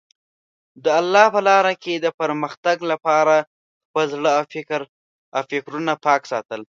د 0.83 0.85
الله 0.99 1.25
په 1.33 1.41
لاره 1.49 1.73
کې 1.83 1.93
د 1.99 2.07
پرمختګ 2.21 2.77
لپاره 2.91 3.35
خپل 3.85 4.05
زړه 4.15 4.31
او 5.37 5.41
فکرونه 5.51 5.93
پاک 6.05 6.21
ساتل. 6.31 6.61